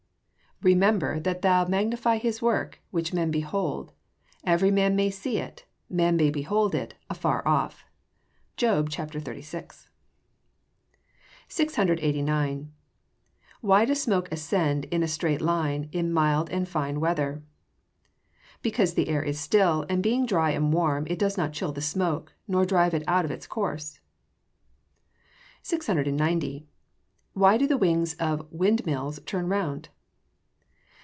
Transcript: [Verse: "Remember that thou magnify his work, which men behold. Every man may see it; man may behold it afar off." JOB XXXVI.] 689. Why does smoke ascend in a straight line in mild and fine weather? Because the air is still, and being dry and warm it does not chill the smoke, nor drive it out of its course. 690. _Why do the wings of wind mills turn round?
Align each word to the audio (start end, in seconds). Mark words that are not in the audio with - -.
[Verse: 0.63 0.69
"Remember 0.69 1.19
that 1.19 1.41
thou 1.41 1.65
magnify 1.65 2.19
his 2.19 2.39
work, 2.39 2.79
which 2.91 3.15
men 3.15 3.31
behold. 3.31 3.93
Every 4.43 4.69
man 4.69 4.95
may 4.95 5.09
see 5.09 5.39
it; 5.39 5.65
man 5.89 6.15
may 6.17 6.29
behold 6.29 6.75
it 6.75 6.93
afar 7.09 7.41
off." 7.47 7.83
JOB 8.57 8.87
XXXVI.] 8.91 9.73
689. 11.47 12.71
Why 13.61 13.85
does 13.85 13.99
smoke 14.03 14.31
ascend 14.31 14.85
in 14.91 15.01
a 15.01 15.07
straight 15.07 15.41
line 15.41 15.89
in 15.91 16.13
mild 16.13 16.51
and 16.51 16.69
fine 16.69 16.99
weather? 16.99 17.41
Because 18.61 18.93
the 18.93 19.09
air 19.09 19.23
is 19.23 19.39
still, 19.39 19.87
and 19.89 20.03
being 20.03 20.27
dry 20.27 20.51
and 20.51 20.71
warm 20.71 21.07
it 21.09 21.17
does 21.17 21.37
not 21.39 21.53
chill 21.53 21.71
the 21.71 21.81
smoke, 21.81 22.33
nor 22.47 22.65
drive 22.67 22.93
it 22.93 23.01
out 23.07 23.25
of 23.25 23.31
its 23.31 23.47
course. 23.47 23.99
690. 25.63 26.67
_Why 27.35 27.57
do 27.57 27.65
the 27.65 27.77
wings 27.79 28.13
of 28.19 28.45
wind 28.51 28.85
mills 28.85 29.19
turn 29.25 29.47
round? 29.49 29.89